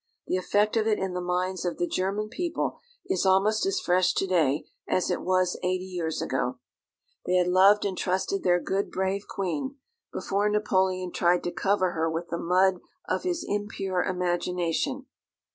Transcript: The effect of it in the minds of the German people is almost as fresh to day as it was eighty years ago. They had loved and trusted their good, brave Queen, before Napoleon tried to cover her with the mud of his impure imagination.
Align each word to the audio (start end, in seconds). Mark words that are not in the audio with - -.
The 0.25 0.35
effect 0.35 0.75
of 0.77 0.87
it 0.87 0.97
in 0.97 1.13
the 1.13 1.21
minds 1.21 1.63
of 1.63 1.77
the 1.77 1.85
German 1.85 2.27
people 2.27 2.79
is 3.05 3.23
almost 3.23 3.67
as 3.67 3.79
fresh 3.79 4.15
to 4.15 4.25
day 4.25 4.65
as 4.87 5.11
it 5.11 5.21
was 5.21 5.59
eighty 5.61 5.85
years 5.85 6.23
ago. 6.23 6.57
They 7.27 7.35
had 7.35 7.45
loved 7.45 7.85
and 7.85 7.95
trusted 7.95 8.41
their 8.41 8.59
good, 8.59 8.89
brave 8.89 9.27
Queen, 9.27 9.75
before 10.11 10.49
Napoleon 10.49 11.11
tried 11.11 11.43
to 11.43 11.51
cover 11.51 11.91
her 11.91 12.09
with 12.09 12.29
the 12.29 12.39
mud 12.39 12.79
of 13.07 13.21
his 13.21 13.45
impure 13.47 14.01
imagination. 14.01 15.05